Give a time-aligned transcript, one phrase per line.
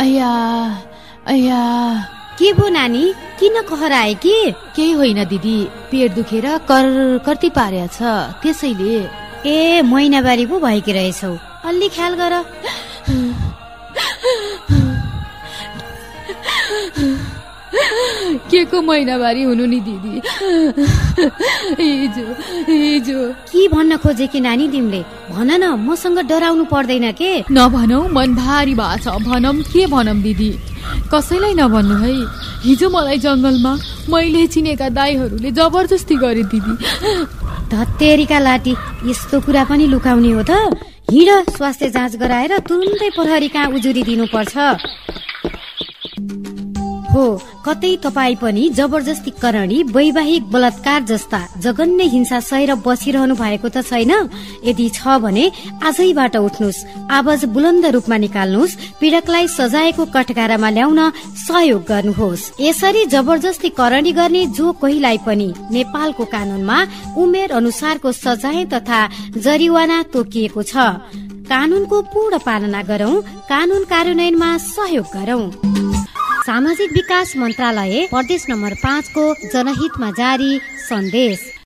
[0.00, 0.30] अया
[1.26, 1.60] अया
[2.38, 3.12] के भो नानी?
[3.40, 4.54] किन कहराए कि?
[4.76, 5.58] केही होइन दिदी
[5.90, 7.98] पेट दुखेर कर कर्ती पारेछ
[8.42, 8.96] त्यसैले।
[9.46, 12.44] ए महिनाबारी पो भएकी रहेछौ। अलि ख्याल गर।
[17.74, 20.14] के को महिनावारी हुनु नि दिदी?
[21.80, 22.26] हिजो
[22.68, 25.02] हिजो। के भन्न खोजे कि नानी तिमीले?
[25.30, 27.44] भन न मसँग डराउनु पर्दैन के?
[27.50, 30.50] नभनौ मन भारी भएको छ। भनौँ के भनौँ दिदी?
[31.14, 32.12] कसैलाई नभन्नु है?
[32.66, 33.72] हिजो मलाई जङ्गलमा
[34.10, 36.74] मैले चिनेका दाईहरूले जबरजस्ती गरे दिदी।
[37.70, 38.74] धत्तेरीका लाटी
[39.06, 40.74] यस्तो कुरा पनि लुकाउने हो त।
[41.10, 44.54] हिँड स्वास्थ्य जाँच गराएर तुरुन्तै प्रहरी कहाँ उजुरी दिनुपर्छ?
[47.12, 47.24] हो।
[47.66, 54.12] कतै तपाईँ पनि जबरजस्ती करणी वैवाहिक बलात्कार जस्ता जघन्य हिंसा सहेर बसिरहनु भएको त छैन।
[54.64, 55.44] यदि छ भने
[55.82, 61.00] आजैबाट उठ्नुहोस्। आवाज बुलन्द रूपमा निकाल्नुहोस्। पीड़कलाई सजायको कटघारामा ल्याउन
[61.46, 66.78] सहयोग गर्नुहोस्। यसरी जबरजस्ती करणी गर्ने जो कोहीलाई पनि नेपालको कानूनमा
[67.18, 69.00] उमेर अनुसारको सजाय तथा
[69.36, 70.74] जरिवाना तोकिएको छ।
[71.50, 73.14] कानूनको पूर्ण पालना गरौं।
[73.50, 75.89] कानून कार्यान्वयनमा सहयोग गरौं।
[76.46, 81.50] सामाजिक विकास मन्त्रालय प्रदेश नम्बर पाँचको जनहितमा जारी सन्देश।